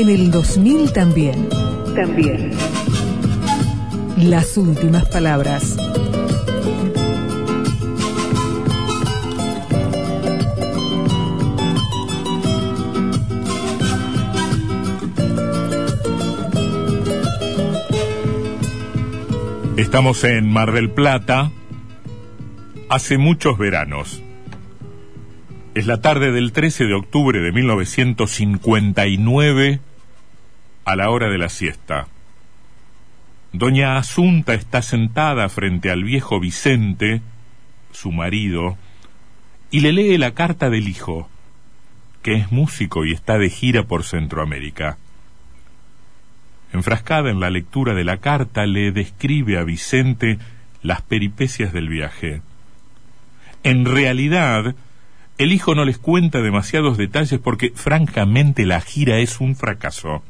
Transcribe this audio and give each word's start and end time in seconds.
En 0.00 0.08
el 0.08 0.30
2000 0.30 0.92
también. 0.92 1.48
También. 1.96 2.52
Las 4.16 4.56
últimas 4.56 5.08
palabras. 5.08 5.76
Estamos 19.76 20.22
en 20.22 20.48
Mar 20.48 20.70
del 20.70 20.92
Plata 20.92 21.50
hace 22.88 23.18
muchos 23.18 23.58
veranos. 23.58 24.22
Es 25.74 25.88
la 25.88 26.00
tarde 26.00 26.30
del 26.30 26.52
13 26.52 26.84
de 26.84 26.94
octubre 26.94 27.40
de 27.40 27.50
1959 27.50 29.80
a 30.88 30.96
la 30.96 31.10
hora 31.10 31.28
de 31.28 31.36
la 31.36 31.50
siesta. 31.50 32.08
Doña 33.52 33.98
Asunta 33.98 34.54
está 34.54 34.80
sentada 34.80 35.46
frente 35.50 35.90
al 35.90 36.02
viejo 36.02 36.40
Vicente, 36.40 37.20
su 37.92 38.10
marido, 38.10 38.78
y 39.70 39.80
le 39.80 39.92
lee 39.92 40.16
la 40.16 40.32
carta 40.32 40.70
del 40.70 40.88
hijo, 40.88 41.28
que 42.22 42.36
es 42.36 42.50
músico 42.52 43.04
y 43.04 43.12
está 43.12 43.36
de 43.36 43.50
gira 43.50 43.82
por 43.82 44.02
Centroamérica. 44.02 44.96
Enfrascada 46.72 47.28
en 47.28 47.40
la 47.40 47.50
lectura 47.50 47.92
de 47.92 48.04
la 48.04 48.16
carta, 48.16 48.64
le 48.64 48.90
describe 48.90 49.58
a 49.58 49.64
Vicente 49.64 50.38
las 50.80 51.02
peripecias 51.02 51.74
del 51.74 51.90
viaje. 51.90 52.40
En 53.62 53.84
realidad, 53.84 54.74
el 55.36 55.52
hijo 55.52 55.74
no 55.74 55.84
les 55.84 55.98
cuenta 55.98 56.40
demasiados 56.40 56.96
detalles 56.96 57.40
porque 57.40 57.72
francamente 57.74 58.64
la 58.64 58.80
gira 58.80 59.18
es 59.18 59.38
un 59.38 59.54
fracaso. 59.54 60.22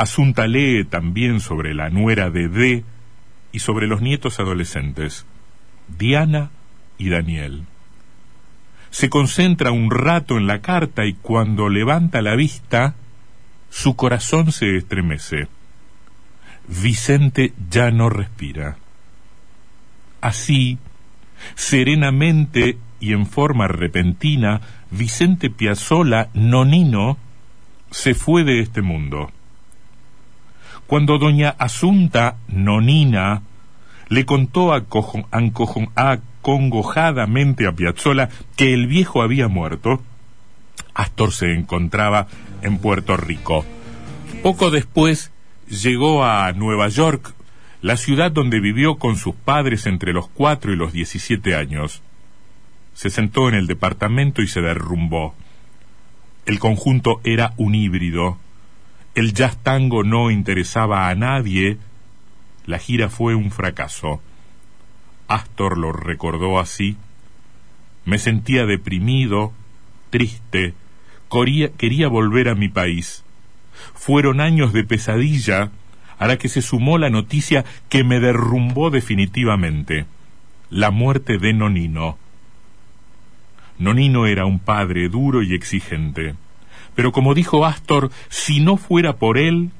Asunta 0.00 0.46
lee 0.46 0.84
también 0.84 1.40
sobre 1.40 1.74
la 1.74 1.90
nuera 1.90 2.30
de 2.30 2.48
D 2.48 2.84
y 3.52 3.58
sobre 3.58 3.86
los 3.86 4.00
nietos 4.00 4.40
adolescentes, 4.40 5.26
Diana 5.88 6.52
y 6.96 7.10
Daniel. 7.10 7.66
Se 8.88 9.10
concentra 9.10 9.72
un 9.72 9.90
rato 9.90 10.38
en 10.38 10.46
la 10.46 10.62
carta 10.62 11.04
y 11.04 11.12
cuando 11.12 11.68
levanta 11.68 12.22
la 12.22 12.34
vista, 12.34 12.94
su 13.68 13.94
corazón 13.94 14.52
se 14.52 14.74
estremece. 14.74 15.48
Vicente 16.66 17.52
ya 17.68 17.90
no 17.90 18.08
respira. 18.08 18.78
Así, 20.22 20.78
serenamente 21.56 22.78
y 23.00 23.12
en 23.12 23.26
forma 23.26 23.68
repentina, 23.68 24.62
Vicente 24.90 25.50
Piazzola, 25.50 26.30
nonino, 26.32 27.18
se 27.90 28.14
fue 28.14 28.44
de 28.44 28.60
este 28.60 28.80
mundo. 28.80 29.30
Cuando 30.90 31.18
doña 31.18 31.50
Asunta, 31.50 32.38
nonina, 32.48 33.42
le 34.08 34.26
contó 34.26 34.72
acongojadamente 34.72 37.68
a 37.68 37.72
Piazzola 37.72 38.28
que 38.56 38.74
el 38.74 38.88
viejo 38.88 39.22
había 39.22 39.46
muerto, 39.46 40.02
Astor 40.92 41.30
se 41.30 41.54
encontraba 41.54 42.26
en 42.62 42.78
Puerto 42.78 43.16
Rico. 43.16 43.64
Poco 44.42 44.72
después 44.72 45.30
llegó 45.68 46.24
a 46.24 46.50
Nueva 46.54 46.88
York, 46.88 47.34
la 47.82 47.96
ciudad 47.96 48.32
donde 48.32 48.58
vivió 48.58 48.96
con 48.96 49.14
sus 49.14 49.36
padres 49.36 49.86
entre 49.86 50.12
los 50.12 50.26
cuatro 50.26 50.72
y 50.72 50.76
los 50.76 50.92
diecisiete 50.92 51.54
años. 51.54 52.02
Se 52.94 53.10
sentó 53.10 53.48
en 53.48 53.54
el 53.54 53.68
departamento 53.68 54.42
y 54.42 54.48
se 54.48 54.60
derrumbó. 54.60 55.36
El 56.46 56.58
conjunto 56.58 57.20
era 57.22 57.52
un 57.58 57.76
híbrido. 57.76 58.38
El 59.14 59.34
jazz 59.34 59.56
tango 59.62 60.04
no 60.04 60.30
interesaba 60.30 61.08
a 61.08 61.14
nadie. 61.14 61.78
La 62.66 62.78
gira 62.78 63.08
fue 63.08 63.34
un 63.34 63.50
fracaso. 63.50 64.20
Astor 65.28 65.78
lo 65.78 65.92
recordó 65.92 66.58
así. 66.58 66.96
Me 68.04 68.18
sentía 68.18 68.66
deprimido, 68.66 69.52
triste, 70.10 70.74
quería 71.76 72.08
volver 72.08 72.48
a 72.48 72.54
mi 72.54 72.68
país. 72.68 73.24
Fueron 73.94 74.40
años 74.40 74.72
de 74.72 74.84
pesadilla 74.84 75.70
a 76.18 76.26
la 76.26 76.36
que 76.36 76.48
se 76.48 76.60
sumó 76.60 76.98
la 76.98 77.08
noticia 77.08 77.64
que 77.88 78.04
me 78.04 78.20
derrumbó 78.20 78.90
definitivamente, 78.90 80.06
la 80.68 80.90
muerte 80.90 81.38
de 81.38 81.52
Nonino. 81.54 82.18
Nonino 83.78 84.26
era 84.26 84.44
un 84.44 84.58
padre 84.58 85.08
duro 85.08 85.42
y 85.42 85.54
exigente, 85.54 86.34
pero 86.94 87.12
como 87.12 87.34
dijo 87.34 87.64
Astor, 87.64 88.10
si 88.28 88.60
no 88.60 88.76
fuera 88.76 89.16
por 89.16 89.38
él, 89.38 89.70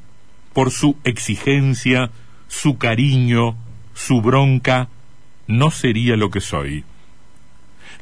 por 0.52 0.70
su 0.70 0.96
exigencia, 1.04 2.10
su 2.48 2.78
cariño, 2.78 3.56
su 3.94 4.20
bronca, 4.20 4.88
no 5.46 5.70
sería 5.70 6.16
lo 6.16 6.30
que 6.30 6.40
soy. 6.40 6.84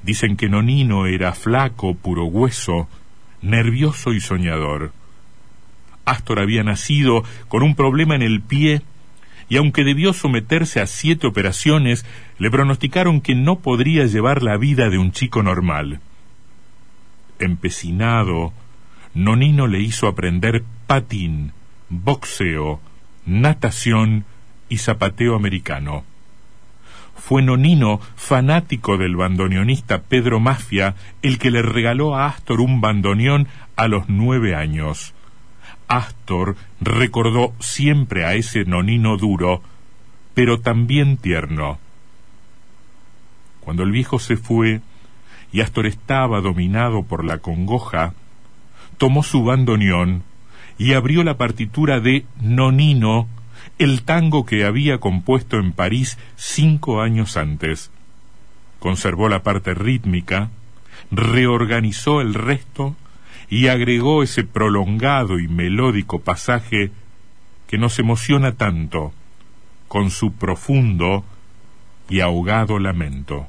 Dicen 0.02 0.36
que 0.36 0.48
Nonino 0.48 1.06
era 1.06 1.32
flaco, 1.32 1.94
puro 1.94 2.24
hueso, 2.24 2.88
nervioso 3.42 4.12
y 4.12 4.20
soñador. 4.20 4.92
Astor 6.04 6.40
había 6.40 6.62
nacido 6.62 7.25
con 7.48 7.62
un 7.62 7.75
problema 7.75 8.14
en 8.14 8.22
el 8.22 8.40
pie 8.40 8.82
y 9.48 9.56
aunque 9.56 9.84
debió 9.84 10.12
someterse 10.12 10.80
a 10.80 10.86
siete 10.86 11.26
operaciones, 11.26 12.04
le 12.38 12.50
pronosticaron 12.50 13.20
que 13.20 13.34
no 13.34 13.60
podría 13.60 14.06
llevar 14.06 14.42
la 14.42 14.56
vida 14.56 14.90
de 14.90 14.98
un 14.98 15.12
chico 15.12 15.42
normal. 15.42 16.00
Empecinado, 17.38 18.52
Nonino 19.19 19.67
le 19.67 19.81
hizo 19.81 20.06
aprender 20.06 20.62
patín, 20.87 21.51
boxeo, 21.89 22.81
natación 23.27 24.25
y 24.69 24.79
zapateo 24.79 25.34
americano. 25.34 26.05
Fue 27.17 27.43
Nonino, 27.43 28.01
fanático 28.15 28.97
del 28.97 29.17
bandoneonista 29.17 30.03
Pedro 30.03 30.39
Mafia, 30.39 30.95
el 31.21 31.39
que 31.39 31.51
le 31.51 31.62
regaló 31.62 32.15
a 32.15 32.27
Astor 32.27 32.61
un 32.61 32.81
bandoneón 32.81 33.49
a 33.75 33.89
los 33.89 34.09
nueve 34.09 34.55
años. 34.55 35.15
Astor 35.89 36.55
recordó 36.81 37.55
siempre 37.59 38.25
a 38.25 38.35
ese 38.35 38.67
Nonino 38.67 39.17
duro, 39.17 39.62
pero 40.33 40.61
también 40.61 41.17
tierno. 41.17 41.81
Cuando 43.59 43.83
el 43.83 43.91
viejo 43.91 44.21
se 44.21 44.37
fue 44.37 44.81
y 45.50 45.61
Astor 45.61 45.87
estaba 45.87 46.41
dominado 46.41 47.03
por 47.03 47.25
la 47.25 47.39
congoja, 47.39 48.15
tomó 48.98 49.22
su 49.22 49.44
bandoneón 49.44 50.25
y 50.76 50.92
abrió 50.92 51.25
la 51.25 51.36
partitura 51.36 52.00
de 52.00 52.26
Nonino 52.41 53.28
el 53.78 54.03
tango 54.03 54.44
que 54.44 54.64
había 54.64 54.98
compuesto 54.98 55.56
en 55.56 55.72
París 55.72 56.19
cinco 56.36 57.00
años 57.00 57.37
antes. 57.37 57.91
Conservó 58.78 59.28
la 59.28 59.42
parte 59.42 59.75
rítmica, 59.75 60.50
reorganizó 61.10 62.20
el 62.20 62.34
resto 62.34 62.97
y 63.48 63.69
agregó 63.69 64.22
ese 64.22 64.44
prolongado 64.44 65.38
y 65.38 65.48
melódico 65.48 66.20
pasaje 66.20 66.90
que 67.67 67.78
nos 67.78 67.99
emociona 67.99 68.52
tanto 68.52 69.12
con 69.87 70.11
su 70.11 70.32
profundo 70.32 71.25
y 72.08 72.20
ahogado 72.20 72.78
lamento. 72.78 73.46